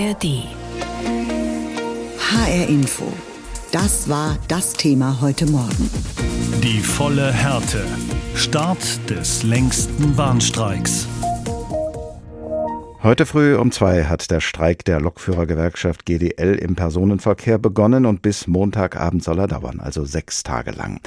ARD. 0.00 0.44
HR 2.18 2.68
Info. 2.68 3.12
Das 3.70 4.08
war 4.08 4.38
das 4.48 4.72
Thema 4.72 5.18
heute 5.20 5.44
Morgen. 5.44 5.90
Die 6.62 6.80
volle 6.80 7.30
Härte. 7.30 7.84
Start 8.34 8.78
des 9.10 9.42
längsten 9.42 10.16
Warnstreiks. 10.16 11.06
Heute 13.02 13.24
früh 13.24 13.56
um 13.56 13.72
zwei 13.72 14.04
hat 14.04 14.30
der 14.30 14.40
Streik 14.40 14.84
der 14.84 15.00
Lokführergewerkschaft 15.00 16.04
GDL 16.04 16.56
im 16.56 16.76
Personenverkehr 16.76 17.56
begonnen 17.56 18.04
und 18.04 18.20
bis 18.20 18.46
Montagabend 18.46 19.24
soll 19.24 19.38
er 19.38 19.46
dauern, 19.46 19.80
also 19.80 20.04
sechs 20.04 20.42
Tage 20.42 20.72
lang. 20.72 21.00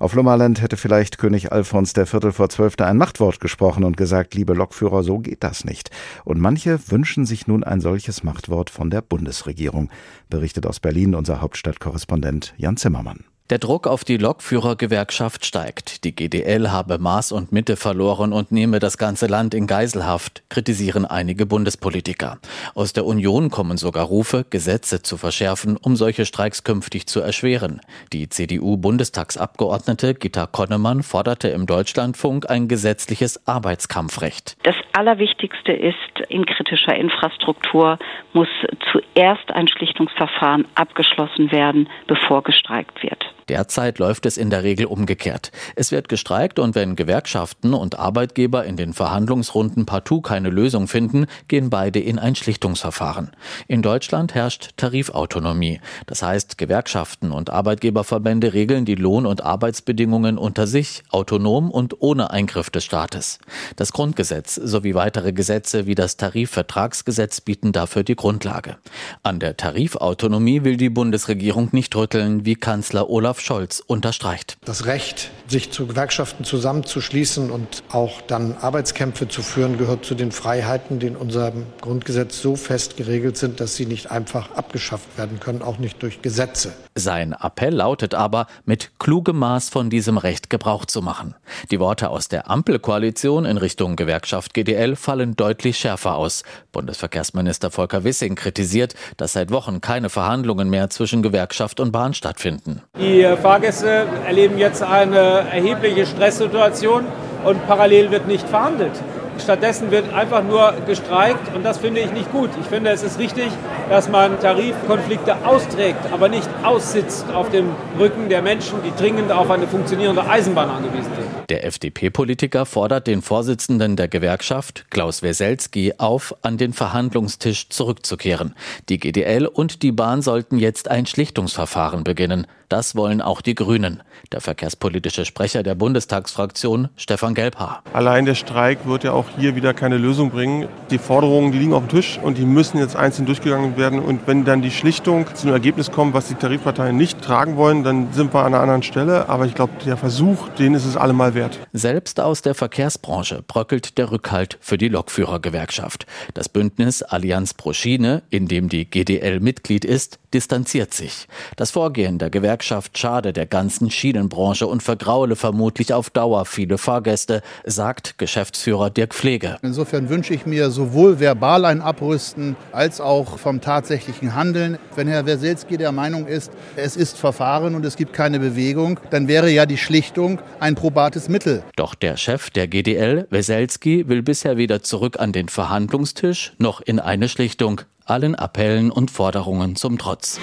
Auf 0.00 0.14
Lummerland 0.14 0.60
hätte 0.60 0.76
vielleicht 0.76 1.18
König 1.18 1.52
Alfons 1.52 1.92
der 1.92 2.06
Viertel 2.06 2.32
vor 2.32 2.48
Zwölfte 2.48 2.84
ein 2.84 2.96
Machtwort 2.96 3.38
gesprochen 3.38 3.84
und 3.84 3.96
gesagt, 3.96 4.34
liebe 4.34 4.54
Lokführer, 4.54 5.04
so 5.04 5.20
geht 5.20 5.44
das 5.44 5.64
nicht. 5.64 5.92
Und 6.24 6.40
manche 6.40 6.80
wünschen 6.90 7.26
sich 7.26 7.46
nun 7.46 7.62
ein 7.62 7.80
solches 7.80 8.24
Machtwort 8.24 8.68
von 8.68 8.90
der 8.90 9.02
Bundesregierung, 9.02 9.88
berichtet 10.28 10.66
aus 10.66 10.80
Berlin 10.80 11.14
unser 11.14 11.40
Hauptstadtkorrespondent 11.40 12.54
Jan 12.56 12.76
Zimmermann. 12.76 13.24
Der 13.48 13.58
Druck 13.58 13.86
auf 13.86 14.02
die 14.02 14.16
Lokführergewerkschaft 14.16 15.46
steigt. 15.46 16.02
Die 16.02 16.16
GDL 16.16 16.72
habe 16.72 16.98
Maß 16.98 17.30
und 17.30 17.52
Mitte 17.52 17.76
verloren 17.76 18.32
und 18.32 18.50
nehme 18.50 18.80
das 18.80 18.98
ganze 18.98 19.28
Land 19.28 19.54
in 19.54 19.68
Geiselhaft, 19.68 20.42
kritisieren 20.48 21.04
einige 21.04 21.46
Bundespolitiker. 21.46 22.38
Aus 22.74 22.92
der 22.92 23.04
Union 23.04 23.48
kommen 23.50 23.76
sogar 23.76 24.06
Rufe, 24.06 24.44
Gesetze 24.50 25.00
zu 25.00 25.16
verschärfen, 25.16 25.76
um 25.76 25.94
solche 25.94 26.26
Streiks 26.26 26.64
künftig 26.64 27.06
zu 27.06 27.20
erschweren. 27.20 27.80
Die 28.12 28.28
CDU-Bundestagsabgeordnete 28.28 30.14
Gitta 30.14 30.46
Konnemann 30.46 31.04
forderte 31.04 31.46
im 31.46 31.66
Deutschlandfunk 31.66 32.50
ein 32.50 32.66
gesetzliches 32.66 33.46
Arbeitskampfrecht. 33.46 34.56
Das 34.64 34.74
Allerwichtigste 34.92 35.70
ist, 35.70 35.96
in 36.30 36.46
kritischer 36.46 36.96
Infrastruktur 36.96 38.00
muss 38.32 38.48
zuerst 38.90 39.52
ein 39.52 39.68
Schlichtungsverfahren 39.68 40.66
abgeschlossen 40.74 41.52
werden, 41.52 41.88
bevor 42.08 42.42
gestreikt 42.42 43.04
wird. 43.04 43.35
Derzeit 43.48 44.00
läuft 44.00 44.26
es 44.26 44.36
in 44.36 44.50
der 44.50 44.64
Regel 44.64 44.86
umgekehrt. 44.86 45.52
Es 45.76 45.92
wird 45.92 46.08
gestreikt 46.08 46.58
und 46.58 46.74
wenn 46.74 46.96
Gewerkschaften 46.96 47.74
und 47.74 47.96
Arbeitgeber 47.98 48.64
in 48.64 48.76
den 48.76 48.92
Verhandlungsrunden 48.92 49.86
partout 49.86 50.22
keine 50.22 50.50
Lösung 50.50 50.88
finden, 50.88 51.26
gehen 51.46 51.70
beide 51.70 52.00
in 52.00 52.18
ein 52.18 52.34
Schlichtungsverfahren. 52.34 53.30
In 53.68 53.82
Deutschland 53.82 54.34
herrscht 54.34 54.70
Tarifautonomie. 54.76 55.80
Das 56.06 56.22
heißt, 56.22 56.58
Gewerkschaften 56.58 57.30
und 57.30 57.50
Arbeitgeberverbände 57.50 58.52
regeln 58.52 58.84
die 58.84 58.96
Lohn- 58.96 59.26
und 59.26 59.44
Arbeitsbedingungen 59.44 60.38
unter 60.38 60.66
sich, 60.66 61.04
autonom 61.10 61.70
und 61.70 62.00
ohne 62.00 62.30
Eingriff 62.30 62.70
des 62.70 62.84
Staates. 62.84 63.38
Das 63.76 63.92
Grundgesetz 63.92 64.56
sowie 64.56 64.94
weitere 64.94 65.32
Gesetze 65.32 65.86
wie 65.86 65.94
das 65.94 66.16
Tarifvertragsgesetz 66.16 67.42
bieten 67.42 67.70
dafür 67.70 68.02
die 68.02 68.16
Grundlage. 68.16 68.76
An 69.22 69.38
der 69.38 69.56
Tarifautonomie 69.56 70.64
will 70.64 70.76
die 70.76 70.90
Bundesregierung 70.90 71.68
nicht 71.72 71.94
rütteln, 71.94 72.44
wie 72.44 72.56
Kanzler 72.56 73.08
Olaf 73.08 73.35
Olaf 73.36 73.40
Scholz 73.40 73.82
unterstreicht. 73.86 74.56
Das 74.64 74.86
Recht, 74.86 75.30
sich 75.46 75.70
zu 75.70 75.86
Gewerkschaften 75.86 76.44
zusammenzuschließen 76.44 77.50
und 77.50 77.82
auch 77.90 78.22
dann 78.22 78.56
Arbeitskämpfe 78.56 79.28
zu 79.28 79.42
führen, 79.42 79.76
gehört 79.78 80.04
zu 80.04 80.14
den 80.14 80.32
Freiheiten, 80.32 80.98
die 80.98 81.08
in 81.08 81.16
unserem 81.16 81.66
Grundgesetz 81.80 82.40
so 82.40 82.56
fest 82.56 82.96
geregelt 82.96 83.36
sind, 83.36 83.60
dass 83.60 83.76
sie 83.76 83.86
nicht 83.86 84.10
einfach 84.10 84.52
abgeschafft 84.52 85.18
werden 85.18 85.38
können, 85.38 85.62
auch 85.62 85.78
nicht 85.78 86.02
durch 86.02 86.22
Gesetze. 86.22 86.72
Sein 86.94 87.34
Appell 87.38 87.74
lautet 87.74 88.14
aber, 88.14 88.46
mit 88.64 88.92
klugem 88.98 89.38
Maß 89.38 89.68
von 89.68 89.90
diesem 89.90 90.16
Recht 90.16 90.48
Gebrauch 90.48 90.86
zu 90.86 91.02
machen. 91.02 91.34
Die 91.70 91.78
Worte 91.78 92.08
aus 92.08 92.28
der 92.28 92.50
Ampelkoalition 92.50 93.44
in 93.44 93.58
Richtung 93.58 93.96
Gewerkschaft 93.96 94.54
GDL 94.54 94.96
fallen 94.96 95.36
deutlich 95.36 95.76
schärfer 95.76 96.16
aus. 96.16 96.42
Bundesverkehrsminister 96.72 97.70
Volker 97.70 98.04
Wissing 98.04 98.34
kritisiert, 98.34 98.94
dass 99.18 99.34
seit 99.34 99.50
Wochen 99.50 99.82
keine 99.82 100.08
Verhandlungen 100.08 100.70
mehr 100.70 100.88
zwischen 100.88 101.22
Gewerkschaft 101.22 101.80
und 101.80 101.92
Bahn 101.92 102.14
stattfinden. 102.14 102.80
Die 102.98 103.25
Fahrgäste 103.36 104.06
erleben 104.26 104.58
jetzt 104.58 104.82
eine 104.82 105.46
erhebliche 105.50 106.06
Stresssituation 106.06 107.04
und 107.44 107.66
parallel 107.66 108.10
wird 108.10 108.26
nicht 108.26 108.48
verhandelt. 108.48 108.92
Stattdessen 109.40 109.90
wird 109.90 110.12
einfach 110.12 110.42
nur 110.42 110.74
gestreikt 110.86 111.54
und 111.54 111.64
das 111.64 111.78
finde 111.78 112.00
ich 112.00 112.12
nicht 112.12 112.30
gut. 112.32 112.50
Ich 112.60 112.66
finde, 112.66 112.90
es 112.90 113.02
ist 113.02 113.18
richtig, 113.18 113.48
dass 113.88 114.08
man 114.08 114.40
Tarifkonflikte 114.40 115.44
austrägt, 115.44 116.12
aber 116.12 116.28
nicht 116.28 116.48
aussitzt 116.62 117.26
auf 117.32 117.50
dem 117.50 117.70
Rücken 117.98 118.28
der 118.28 118.42
Menschen, 118.42 118.78
die 118.84 118.92
dringend 119.00 119.30
auf 119.30 119.50
eine 119.50 119.66
funktionierende 119.66 120.26
Eisenbahn 120.26 120.70
angewiesen 120.70 121.10
sind. 121.14 121.26
Der 121.48 121.64
FDP-Politiker 121.64 122.66
fordert 122.66 123.06
den 123.06 123.22
Vorsitzenden 123.22 123.94
der 123.94 124.08
Gewerkschaft, 124.08 124.86
Klaus 124.90 125.22
Weselski, 125.22 125.94
auf, 125.98 126.34
an 126.42 126.58
den 126.58 126.72
Verhandlungstisch 126.72 127.68
zurückzukehren. 127.68 128.54
Die 128.88 128.98
GDL 128.98 129.46
und 129.46 129.82
die 129.82 129.92
Bahn 129.92 130.22
sollten 130.22 130.58
jetzt 130.58 130.90
ein 130.90 131.06
Schlichtungsverfahren 131.06 132.02
beginnen. 132.02 132.48
Das 132.68 132.96
wollen 132.96 133.22
auch 133.22 133.42
die 133.42 133.54
Grünen. 133.54 134.02
Der 134.32 134.40
verkehrspolitische 134.40 135.24
Sprecher 135.24 135.62
der 135.62 135.76
Bundestagsfraktion, 135.76 136.88
Stefan 136.96 137.34
Gelbhaar. 137.34 137.84
Allein 137.92 138.24
der 138.24 138.34
Streik 138.34 138.86
wird 138.86 139.04
ja 139.04 139.12
auch 139.12 139.25
hier 139.38 139.56
wieder 139.56 139.74
keine 139.74 139.98
Lösung 139.98 140.30
bringen. 140.30 140.68
Die 140.90 140.98
Forderungen, 140.98 141.52
die 141.52 141.58
liegen 141.58 141.72
auf 141.72 141.86
dem 141.86 141.88
Tisch 141.88 142.18
und 142.22 142.38
die 142.38 142.44
müssen 142.44 142.78
jetzt 142.78 142.96
einzeln 142.96 143.26
durchgegangen 143.26 143.76
werden. 143.76 144.00
Und 144.00 144.26
wenn 144.26 144.44
dann 144.44 144.62
die 144.62 144.70
Schlichtung 144.70 145.26
zu 145.34 145.46
einem 145.46 145.54
Ergebnis 145.54 145.90
kommt, 145.90 146.14
was 146.14 146.28
die 146.28 146.34
Tarifparteien 146.34 146.96
nicht 146.96 147.22
tragen 147.22 147.56
wollen, 147.56 147.84
dann 147.84 148.12
sind 148.12 148.32
wir 148.32 148.40
an 148.40 148.54
einer 148.54 148.60
anderen 148.60 148.82
Stelle. 148.82 149.28
Aber 149.28 149.46
ich 149.46 149.54
glaube, 149.54 149.72
der 149.84 149.96
Versuch, 149.96 150.48
den 150.58 150.74
ist 150.74 150.84
es 150.84 150.96
allemal 150.96 151.34
wert. 151.34 151.58
Selbst 151.72 152.20
aus 152.20 152.42
der 152.42 152.54
Verkehrsbranche 152.54 153.42
bröckelt 153.46 153.98
der 153.98 154.10
Rückhalt 154.10 154.58
für 154.60 154.78
die 154.78 154.88
Lokführergewerkschaft. 154.88 156.06
Das 156.34 156.48
Bündnis 156.48 157.02
Allianz 157.02 157.54
pro 157.54 157.72
Schiene, 157.72 158.22
in 158.30 158.48
dem 158.48 158.68
die 158.68 158.88
GDL 158.88 159.40
Mitglied 159.40 159.84
ist, 159.84 160.18
distanziert 160.36 160.92
sich. 160.92 161.28
Das 161.56 161.70
Vorgehen 161.70 162.18
der 162.18 162.28
Gewerkschaft 162.28 162.98
schade 162.98 163.32
der 163.32 163.46
ganzen 163.46 163.90
Schienenbranche 163.90 164.66
und 164.66 164.82
vergraule 164.82 165.34
vermutlich 165.34 165.94
auf 165.94 166.10
Dauer 166.10 166.44
viele 166.44 166.76
Fahrgäste, 166.76 167.42
sagt 167.64 168.18
Geschäftsführer 168.18 168.90
Dirk 168.90 169.14
Pflege. 169.16 169.56
Insofern 169.62 170.10
wünsche 170.10 170.34
ich 170.34 170.44
mir 170.44 170.70
sowohl 170.70 171.18
verbal 171.18 171.64
ein 171.64 171.80
Abrüsten 171.80 172.54
als 172.70 173.00
auch 173.00 173.38
vom 173.38 173.62
tatsächlichen 173.62 174.34
Handeln. 174.34 174.78
Wenn 174.94 175.08
Herr 175.08 175.24
Werselski 175.24 175.78
der 175.78 175.90
Meinung 175.90 176.26
ist, 176.26 176.52
es 176.76 176.96
ist 176.96 177.16
Verfahren 177.16 177.74
und 177.74 177.84
es 177.86 177.96
gibt 177.96 178.12
keine 178.12 178.38
Bewegung, 178.38 179.00
dann 179.08 179.26
wäre 179.26 179.50
ja 179.50 179.64
die 179.64 179.78
Schlichtung 179.78 180.40
ein 180.60 180.74
probates 180.74 181.30
Mittel. 181.30 181.62
Doch 181.76 181.94
der 181.94 182.18
Chef 182.18 182.50
der 182.50 182.68
GDL, 182.68 183.26
Weselski, 183.30 184.06
will 184.06 184.22
bisher 184.22 184.58
weder 184.58 184.82
zurück 184.82 185.18
an 185.18 185.32
den 185.32 185.48
Verhandlungstisch 185.48 186.52
noch 186.58 186.82
in 186.82 187.00
eine 187.00 187.30
Schlichtung 187.30 187.80
allen 188.04 188.34
Appellen 188.34 188.90
und 188.90 189.10
Forderungen 189.10 189.76
zum 189.76 189.96
Trotz. 189.96 190.38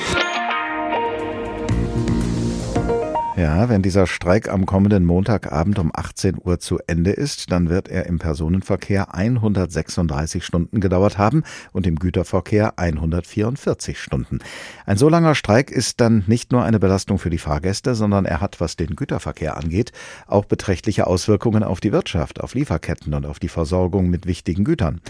Ja, 3.43 3.67
wenn 3.67 3.81
dieser 3.81 4.07
Streik 4.07 4.47
am 4.47 4.65
kommenden 4.65 5.03
Montagabend 5.03 5.77
um 5.77 5.91
18 5.93 6.37
Uhr 6.41 6.61
zu 6.61 6.79
Ende 6.87 7.11
ist, 7.11 7.51
dann 7.51 7.69
wird 7.69 7.89
er 7.89 8.05
im 8.05 8.17
Personenverkehr 8.17 9.13
136 9.13 10.45
Stunden 10.45 10.79
gedauert 10.79 11.17
haben 11.17 11.43
und 11.73 11.85
im 11.85 11.97
Güterverkehr 11.97 12.79
144 12.79 13.99
Stunden. 13.99 14.39
Ein 14.85 14.95
so 14.95 15.09
langer 15.09 15.35
Streik 15.35 15.71
ist 15.71 15.99
dann 15.99 16.23
nicht 16.25 16.53
nur 16.53 16.63
eine 16.63 16.79
Belastung 16.79 17.19
für 17.19 17.29
die 17.29 17.37
Fahrgäste, 17.37 17.95
sondern 17.95 18.23
er 18.23 18.39
hat, 18.39 18.61
was 18.61 18.77
den 18.77 18.95
Güterverkehr 18.95 19.57
angeht, 19.57 19.91
auch 20.25 20.45
beträchtliche 20.45 21.05
Auswirkungen 21.05 21.63
auf 21.63 21.81
die 21.81 21.91
Wirtschaft, 21.91 22.39
auf 22.39 22.53
Lieferketten 22.53 23.13
und 23.13 23.25
auf 23.25 23.39
die 23.39 23.49
Versorgung 23.49 24.09
mit 24.09 24.25
wichtigen 24.25 24.63
Gütern. 24.63 25.01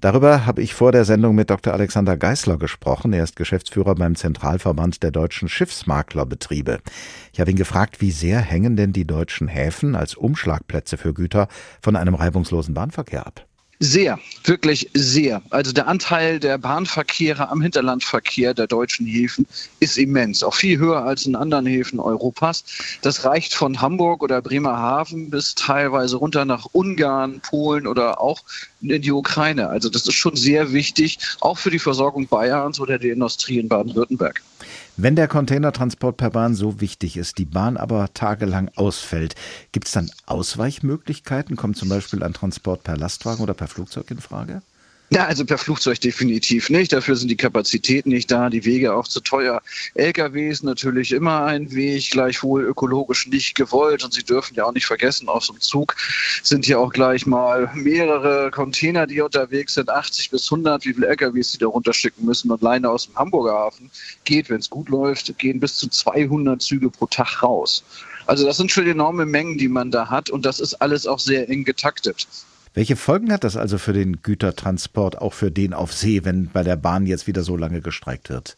Darüber 0.00 0.46
habe 0.46 0.62
ich 0.62 0.74
vor 0.74 0.92
der 0.92 1.04
Sendung 1.04 1.34
mit 1.34 1.50
Dr. 1.50 1.72
Alexander 1.72 2.16
Geißler 2.16 2.58
gesprochen. 2.58 3.12
Er 3.12 3.24
ist 3.24 3.36
Geschäftsführer 3.36 3.94
beim 3.94 4.14
Zentralverband 4.14 5.02
der 5.02 5.10
deutschen 5.10 5.48
Schiffsmaklerbetriebe. 5.48 6.80
Ich 7.32 7.40
habe 7.40 7.50
ihn 7.50 7.56
gefragt, 7.56 8.00
wie 8.00 8.10
sehr 8.10 8.40
hängen 8.40 8.76
denn 8.76 8.92
die 8.92 9.06
deutschen 9.06 9.48
Häfen 9.48 9.94
als 9.94 10.14
Umschlagplätze 10.14 10.96
für 10.96 11.14
Güter 11.14 11.48
von 11.80 11.96
einem 11.96 12.14
reibungslosen 12.14 12.74
Bahnverkehr 12.74 13.26
ab? 13.26 13.46
Sehr, 13.80 14.20
wirklich 14.44 14.88
sehr. 14.94 15.42
Also 15.50 15.72
der 15.72 15.88
Anteil 15.88 16.38
der 16.38 16.58
Bahnverkehre 16.58 17.48
am 17.48 17.60
Hinterlandverkehr 17.60 18.54
der 18.54 18.68
deutschen 18.68 19.04
Häfen 19.04 19.46
ist 19.80 19.98
immens, 19.98 20.44
auch 20.44 20.54
viel 20.54 20.78
höher 20.78 21.02
als 21.02 21.26
in 21.26 21.34
anderen 21.34 21.66
Häfen 21.66 21.98
Europas. 21.98 22.64
Das 23.02 23.24
reicht 23.24 23.52
von 23.52 23.80
Hamburg 23.80 24.22
oder 24.22 24.40
Bremerhaven 24.40 25.28
bis 25.28 25.54
teilweise 25.56 26.16
runter 26.16 26.44
nach 26.44 26.66
Ungarn, 26.72 27.40
Polen 27.40 27.86
oder 27.86 28.20
auch 28.20 28.42
in 28.90 29.02
die 29.02 29.12
Ukraine. 29.12 29.68
Also 29.68 29.88
das 29.88 30.06
ist 30.06 30.14
schon 30.14 30.36
sehr 30.36 30.72
wichtig, 30.72 31.18
auch 31.40 31.58
für 31.58 31.70
die 31.70 31.78
Versorgung 31.78 32.26
Bayerns 32.26 32.80
oder 32.80 32.98
der 32.98 33.12
Industrie 33.12 33.58
in 33.58 33.68
Baden-Württemberg. 33.68 34.42
Wenn 34.96 35.16
der 35.16 35.26
Containertransport 35.26 36.16
per 36.16 36.30
Bahn 36.30 36.54
so 36.54 36.80
wichtig 36.80 37.16
ist, 37.16 37.38
die 37.38 37.44
Bahn 37.44 37.76
aber 37.76 38.14
tagelang 38.14 38.70
ausfällt, 38.76 39.34
gibt 39.72 39.86
es 39.86 39.92
dann 39.92 40.10
Ausweichmöglichkeiten? 40.26 41.56
Kommt 41.56 41.76
zum 41.76 41.88
Beispiel 41.88 42.22
ein 42.22 42.32
Transport 42.32 42.84
per 42.84 42.96
Lastwagen 42.96 43.42
oder 43.42 43.54
per 43.54 43.66
Flugzeug 43.66 44.10
in 44.10 44.18
Frage? 44.18 44.62
Ja, 45.10 45.26
also 45.26 45.44
per 45.44 45.58
Flugzeug 45.58 46.00
definitiv 46.00 46.70
nicht. 46.70 46.92
Dafür 46.92 47.14
sind 47.14 47.28
die 47.28 47.36
Kapazitäten 47.36 48.08
nicht 48.08 48.30
da, 48.30 48.48
die 48.48 48.64
Wege 48.64 48.94
auch 48.94 49.06
zu 49.06 49.20
teuer. 49.20 49.60
LKWs 49.94 50.62
natürlich 50.62 51.12
immer 51.12 51.44
ein 51.44 51.70
Weg, 51.72 52.10
gleichwohl 52.10 52.64
ökologisch 52.64 53.26
nicht 53.28 53.54
gewollt. 53.54 54.02
Und 54.02 54.14
Sie 54.14 54.24
dürfen 54.24 54.54
ja 54.54 54.64
auch 54.64 54.72
nicht 54.72 54.86
vergessen, 54.86 55.28
auf 55.28 55.44
so 55.44 55.52
einem 55.52 55.60
Zug 55.60 55.94
sind 56.42 56.66
ja 56.66 56.78
auch 56.78 56.90
gleich 56.90 57.26
mal 57.26 57.70
mehrere 57.74 58.50
Container, 58.50 59.06
die 59.06 59.20
unterwegs 59.20 59.74
sind, 59.74 59.90
80 59.90 60.30
bis 60.30 60.50
100, 60.50 60.86
wie 60.86 60.94
viele 60.94 61.06
LKWs 61.08 61.52
Sie 61.52 61.58
da 61.58 61.66
runterschicken 61.66 62.24
müssen. 62.24 62.50
Und 62.50 62.62
alleine 62.62 62.88
aus 62.88 63.06
dem 63.06 63.16
Hamburger 63.16 63.52
Hafen 63.52 63.90
geht, 64.24 64.48
wenn 64.48 64.60
es 64.60 64.70
gut 64.70 64.88
läuft, 64.88 65.36
gehen 65.38 65.60
bis 65.60 65.76
zu 65.76 65.88
200 65.88 66.62
Züge 66.62 66.88
pro 66.88 67.06
Tag 67.06 67.42
raus. 67.42 67.84
Also 68.26 68.46
das 68.46 68.56
sind 68.56 68.72
schon 68.72 68.86
enorme 68.86 69.26
Mengen, 69.26 69.58
die 69.58 69.68
man 69.68 69.90
da 69.90 70.08
hat. 70.08 70.30
Und 70.30 70.46
das 70.46 70.60
ist 70.60 70.74
alles 70.74 71.06
auch 71.06 71.18
sehr 71.18 71.48
eng 71.50 71.64
getaktet. 71.64 72.26
Welche 72.74 72.96
Folgen 72.96 73.32
hat 73.32 73.44
das 73.44 73.56
also 73.56 73.78
für 73.78 73.92
den 73.92 74.20
Gütertransport, 74.20 75.18
auch 75.18 75.32
für 75.32 75.52
den 75.52 75.72
auf 75.72 75.92
See, 75.92 76.24
wenn 76.24 76.50
bei 76.50 76.64
der 76.64 76.74
Bahn 76.74 77.06
jetzt 77.06 77.28
wieder 77.28 77.44
so 77.44 77.56
lange 77.56 77.80
gestreikt 77.80 78.30
wird? 78.30 78.56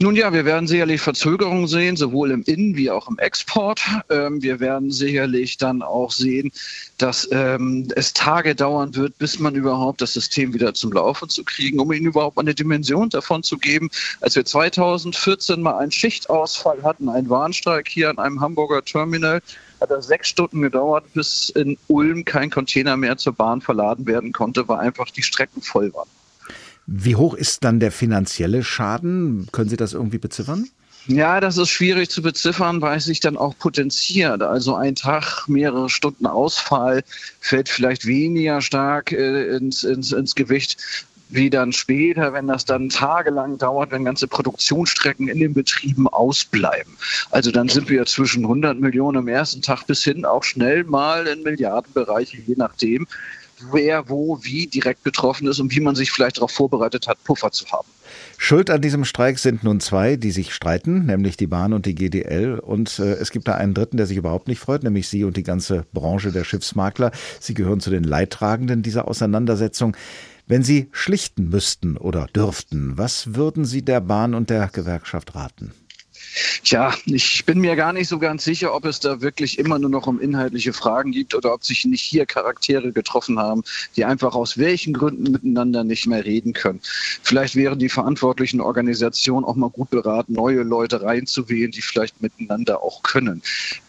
Nun 0.00 0.14
ja, 0.14 0.32
wir 0.32 0.44
werden 0.44 0.68
sicherlich 0.68 1.00
Verzögerungen 1.00 1.66
sehen, 1.66 1.96
sowohl 1.96 2.30
im 2.30 2.44
Innen- 2.44 2.76
wie 2.76 2.88
auch 2.88 3.08
im 3.08 3.18
Export. 3.18 3.80
Ähm, 4.10 4.40
wir 4.40 4.60
werden 4.60 4.92
sicherlich 4.92 5.56
dann 5.56 5.82
auch 5.82 6.12
sehen, 6.12 6.52
dass 6.98 7.28
ähm, 7.32 7.88
es 7.96 8.12
Tage 8.12 8.54
dauern 8.54 8.94
wird, 8.94 9.18
bis 9.18 9.40
man 9.40 9.56
überhaupt 9.56 10.00
das 10.00 10.12
System 10.12 10.54
wieder 10.54 10.72
zum 10.72 10.92
Laufen 10.92 11.28
zu 11.28 11.42
kriegen, 11.42 11.80
um 11.80 11.90
ihnen 11.90 12.06
überhaupt 12.06 12.38
eine 12.38 12.54
Dimension 12.54 13.08
davon 13.08 13.42
zu 13.42 13.58
geben. 13.58 13.90
Als 14.20 14.36
wir 14.36 14.44
2014 14.44 15.60
mal 15.60 15.78
einen 15.78 15.90
Schichtausfall 15.90 16.84
hatten, 16.84 17.08
einen 17.08 17.28
Warnstreik 17.28 17.88
hier 17.88 18.08
an 18.08 18.18
einem 18.18 18.40
Hamburger 18.40 18.84
Terminal, 18.84 19.42
hat 19.80 19.90
es 19.90 20.06
sechs 20.06 20.28
Stunden 20.28 20.62
gedauert, 20.62 21.12
bis 21.12 21.48
in 21.48 21.76
Ulm 21.88 22.24
kein 22.24 22.50
Container 22.50 22.96
mehr 22.96 23.16
zur 23.16 23.32
Bahn 23.32 23.60
verladen 23.60 24.06
werden 24.06 24.30
konnte, 24.30 24.68
weil 24.68 24.78
einfach 24.78 25.10
die 25.10 25.24
Strecken 25.24 25.60
voll 25.60 25.92
waren. 25.92 26.08
Wie 26.90 27.16
hoch 27.16 27.34
ist 27.34 27.64
dann 27.64 27.80
der 27.80 27.92
finanzielle 27.92 28.64
Schaden? 28.64 29.46
Können 29.52 29.68
Sie 29.68 29.76
das 29.76 29.92
irgendwie 29.92 30.16
beziffern? 30.16 30.68
Ja, 31.06 31.38
das 31.38 31.58
ist 31.58 31.68
schwierig 31.68 32.08
zu 32.08 32.22
beziffern, 32.22 32.80
weil 32.80 32.96
es 32.96 33.04
sich 33.04 33.20
dann 33.20 33.36
auch 33.36 33.56
potenziert. 33.58 34.42
Also 34.42 34.74
ein 34.74 34.94
Tag, 34.94 35.46
mehrere 35.48 35.90
Stunden 35.90 36.26
Ausfall 36.26 37.02
fällt 37.40 37.68
vielleicht 37.68 38.06
weniger 38.06 38.62
stark 38.62 39.12
äh, 39.12 39.54
ins, 39.54 39.84
ins, 39.84 40.12
ins 40.12 40.34
Gewicht 40.34 40.78
wie 41.28 41.50
dann 41.50 41.72
später, 41.72 42.32
wenn 42.32 42.46
das 42.46 42.64
dann 42.64 42.88
tagelang 42.88 43.58
dauert, 43.58 43.90
wenn 43.90 44.06
ganze 44.06 44.26
Produktionsstrecken 44.26 45.28
in 45.28 45.40
den 45.40 45.52
Betrieben 45.52 46.08
ausbleiben. 46.08 46.96
Also 47.30 47.50
dann 47.50 47.68
sind 47.68 47.90
wir 47.90 48.06
zwischen 48.06 48.44
100 48.44 48.80
Millionen 48.80 49.18
am 49.18 49.28
ersten 49.28 49.60
Tag 49.60 49.86
bis 49.86 50.04
hin 50.04 50.24
auch 50.24 50.42
schnell 50.42 50.84
mal 50.84 51.26
in 51.26 51.42
Milliardenbereiche, 51.42 52.38
je 52.46 52.54
nachdem, 52.56 53.06
wer 53.72 54.08
wo 54.08 54.38
wie 54.42 54.66
direkt 54.66 55.02
betroffen 55.02 55.46
ist 55.48 55.60
und 55.60 55.74
wie 55.74 55.80
man 55.80 55.94
sich 55.94 56.10
vielleicht 56.10 56.38
darauf 56.38 56.50
vorbereitet 56.50 57.08
hat, 57.08 57.22
Puffer 57.24 57.50
zu 57.50 57.66
haben. 57.70 57.88
Schuld 58.36 58.70
an 58.70 58.80
diesem 58.80 59.04
Streik 59.04 59.38
sind 59.38 59.64
nun 59.64 59.80
zwei, 59.80 60.16
die 60.16 60.30
sich 60.30 60.54
streiten, 60.54 61.06
nämlich 61.06 61.36
die 61.36 61.46
Bahn 61.46 61.72
und 61.72 61.86
die 61.86 61.94
GDL. 61.94 62.58
Und 62.58 62.98
äh, 62.98 63.14
es 63.14 63.30
gibt 63.30 63.48
da 63.48 63.54
einen 63.54 63.74
dritten, 63.74 63.96
der 63.96 64.06
sich 64.06 64.16
überhaupt 64.16 64.48
nicht 64.48 64.60
freut, 64.60 64.82
nämlich 64.82 65.08
Sie 65.08 65.24
und 65.24 65.36
die 65.36 65.42
ganze 65.42 65.84
Branche 65.92 66.32
der 66.32 66.44
Schiffsmakler. 66.44 67.10
Sie 67.40 67.54
gehören 67.54 67.80
zu 67.80 67.90
den 67.90 68.04
Leidtragenden 68.04 68.82
dieser 68.82 69.08
Auseinandersetzung. 69.08 69.96
Wenn 70.46 70.62
Sie 70.62 70.88
schlichten 70.92 71.50
müssten 71.50 71.96
oder 71.96 72.26
dürften, 72.26 72.96
was 72.96 73.34
würden 73.34 73.64
Sie 73.64 73.82
der 73.82 74.00
Bahn 74.00 74.34
und 74.34 74.50
der 74.50 74.68
Gewerkschaft 74.68 75.34
raten? 75.34 75.72
Tja, 76.62 76.94
ich 77.06 77.44
bin 77.44 77.58
mir 77.58 77.76
gar 77.76 77.92
nicht 77.92 78.08
so 78.08 78.18
ganz 78.18 78.44
sicher, 78.44 78.74
ob 78.74 78.84
es 78.84 79.00
da 79.00 79.20
wirklich 79.20 79.58
immer 79.58 79.78
nur 79.78 79.90
noch 79.90 80.06
um 80.06 80.20
inhaltliche 80.20 80.72
Fragen 80.72 81.12
gibt 81.12 81.34
oder 81.34 81.54
ob 81.54 81.64
sich 81.64 81.84
nicht 81.84 82.02
hier 82.02 82.26
Charaktere 82.26 82.92
getroffen 82.92 83.38
haben, 83.38 83.62
die 83.96 84.04
einfach 84.04 84.34
aus 84.34 84.58
welchen 84.58 84.92
Gründen 84.92 85.32
miteinander 85.32 85.84
nicht 85.84 86.06
mehr 86.06 86.24
reden 86.24 86.52
können. 86.52 86.80
Vielleicht 87.22 87.56
wären 87.56 87.78
die 87.78 87.88
verantwortlichen 87.88 88.60
Organisationen 88.60 89.44
auch 89.44 89.56
mal 89.56 89.70
gut 89.70 89.90
beraten, 89.90 90.34
neue 90.34 90.62
Leute 90.62 91.02
reinzuwählen, 91.02 91.70
die 91.70 91.82
vielleicht 91.82 92.20
miteinander 92.20 92.82
auch 92.82 93.02
können. 93.02 93.42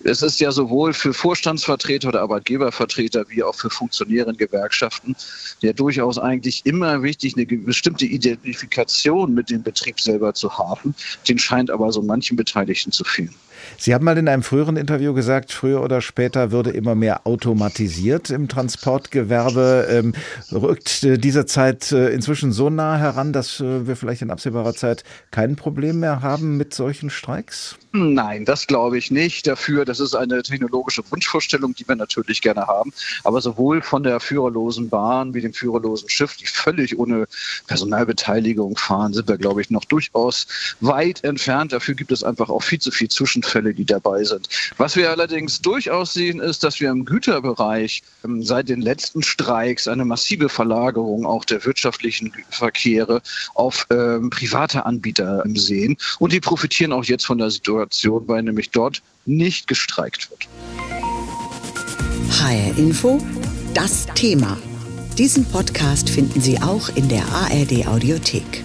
Es 0.04 0.22
ist 0.22 0.40
ja 0.40 0.52
sowohl 0.52 0.94
für 0.94 1.14
Vorstandsvertreter 1.14 2.10
oder 2.10 2.22
Arbeitgebervertreter 2.22 3.26
wie 3.30 3.44
auch 3.44 3.56
für 3.56 3.70
Funktionäre 3.70 4.34
Gewerkschaften 4.34 5.16
ja 5.62 5.74
durchaus 5.74 6.18
eigentlich 6.18 6.66
immer 6.66 7.04
wichtig, 7.04 7.36
eine 7.36 7.46
bestimmte 7.46 8.06
Identifikation 8.06 9.34
mit 9.34 9.50
dem 9.50 9.64
Betrieb 9.64 10.00
selber 10.00 10.34
zu 10.34 10.58
haben. 10.58 10.96
Den 11.28 11.38
scheint 11.38 11.70
aber 11.70 11.92
so 11.92 12.02
Beteiligten 12.36 12.92
zu 12.92 13.04
fehlen. 13.04 13.34
Sie 13.78 13.94
haben 13.94 14.06
mal 14.06 14.18
in 14.18 14.28
einem 14.28 14.44
früheren 14.44 14.78
Interview 14.78 15.14
gesagt, 15.14 15.52
früher 15.52 15.82
oder 15.82 16.02
später 16.02 16.52
würde 16.52 16.72
immer 16.72 16.96
mehr 16.96 17.26
automatisiert 17.26 18.30
im 18.30 18.48
Transportgewerbe. 18.48 19.88
Ähm, 19.90 20.14
rückt 20.52 21.04
äh, 21.04 21.18
diese 21.18 21.46
Zeit 21.46 21.92
äh, 21.92 22.10
inzwischen 22.10 22.52
so 22.52 22.70
nah 22.70 22.98
heran, 22.98 23.34
dass 23.34 23.60
äh, 23.60 23.88
wir 23.88 23.96
vielleicht 23.96 24.22
in 24.22 24.32
absehbarer 24.32 24.74
Zeit 24.74 25.04
kein 25.32 25.56
Problem 25.56 26.00
mehr 26.00 26.22
haben 26.22 26.58
mit 26.58 26.74
solchen 26.74 27.10
Streiks? 27.10 27.78
Nein, 27.92 28.46
das 28.46 28.68
glaube 28.68 29.00
ich 29.00 29.10
nicht. 29.10 29.48
Dafür, 29.48 29.84
das 29.84 30.00
ist 30.00 30.14
eine 30.14 30.44
technologische 30.44 31.02
Wunschvorstellung, 31.10 31.74
die 31.74 31.88
wir 31.88 31.96
natürlich 31.96 32.42
gerne 32.42 32.68
haben. 32.68 32.94
Aber 33.24 33.42
sowohl 33.42 33.82
von 33.82 34.04
der 34.04 34.20
führerlosen 34.20 34.90
Bahn 34.90 35.34
wie 35.34 35.42
dem 35.42 35.54
führerlosen 35.54 36.08
Schiff, 36.08 36.38
die 36.38 36.46
völlig 36.46 37.00
ohne 37.00 37.28
Personalbeteiligung 37.66 38.78
fahren, 38.78 39.14
sind 39.14 39.28
wir, 39.28 39.38
glaube 39.38 39.62
ich, 39.62 39.72
noch 39.72 39.86
durchaus 39.86 40.46
weit 40.82 41.24
entfernt. 41.24 41.74
Dafür 41.74 41.96
gibt 41.96 42.12
es 42.12 42.24
einfach 42.24 42.50
auch 42.50 42.62
viel 42.62 42.80
zu 42.80 42.92
viel 42.92 43.10
Zwischenfälle, 43.10 43.49
die 43.74 43.86
dabei 43.86 44.24
sind. 44.24 44.50
Was 44.78 44.96
wir 44.96 45.10
allerdings 45.10 45.62
durchaus 45.62 46.14
sehen, 46.14 46.40
ist, 46.40 46.64
dass 46.64 46.80
wir 46.80 46.90
im 46.90 47.06
Güterbereich 47.06 48.04
ähm, 48.24 48.44
seit 48.44 48.70
den 48.70 48.82
letzten 48.82 49.24
Streiks 49.24 49.88
eine 49.88 50.06
massive 50.06 50.50
Verlagerung 50.50 51.26
auch 51.26 51.46
der 51.46 51.66
wirtschaftlichen 51.66 52.34
Verkehre 52.50 53.22
auf 53.56 53.88
ähm, 53.90 54.30
private 54.30 54.86
Anbieter 54.86 55.44
sehen. 55.56 55.98
Und 56.20 56.34
die 56.34 56.40
profitieren 56.40 56.92
auch 56.94 57.04
jetzt 57.04 57.26
von 57.26 57.38
der 57.38 57.50
Situation 57.50 57.80
Situation, 57.90 58.28
weil 58.28 58.44
nämlich 58.44 58.72
dort 58.72 59.02
nicht 59.26 59.68
gestreikt 59.68 60.30
wird. 60.32 60.48
HR 62.40 62.78
Info, 62.78 63.20
das 63.74 64.08
Thema. 64.16 64.58
Diesen 65.18 65.46
Podcast 65.46 66.10
finden 66.10 66.42
Sie 66.42 66.60
auch 66.60 66.90
in 66.96 67.10
der 67.10 67.26
ARD 67.28 67.88
Audiothek. 67.88 68.64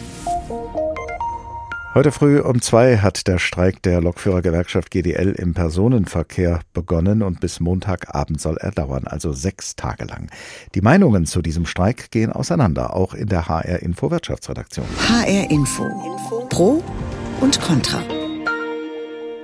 Heute 1.95 2.11
früh 2.11 2.41
um 2.41 2.61
zwei 2.61 2.99
hat 2.99 3.29
der 3.29 3.39
Streik 3.39 3.81
der 3.83 4.01
Lokführergewerkschaft 4.01 4.91
GDL 4.91 5.31
im 5.39 5.55
Personenverkehr 5.55 6.59
begonnen 6.73 7.23
und 7.23 7.39
bis 7.39 7.61
Montagabend 7.61 8.41
soll 8.41 8.57
er 8.57 8.73
dauern, 8.73 9.05
also 9.07 9.33
sechs 9.33 9.77
Tage 9.77 10.05
lang. 10.05 10.29
Die 10.75 10.81
Meinungen 10.81 11.25
zu 11.25 11.41
diesem 11.41 11.67
Streik 11.67 12.11
gehen 12.11 12.33
auseinander, 12.33 12.97
auch 12.97 13.15
in 13.15 13.29
der 13.29 13.47
HR 13.47 13.81
Info 13.81 14.11
Wirtschaftsredaktion. 14.11 14.87
HR 15.09 15.49
Info. 15.53 15.85
Pro 16.51 16.83
und 17.41 17.61
Contra. 17.61 18.03